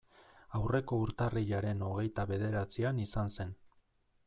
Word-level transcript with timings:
Aurreko 0.59 0.97
urtarrilaren 1.07 1.85
hogeita 1.89 2.27
bederatzian 2.33 3.05
izan 3.07 3.33
zen. 3.37 3.57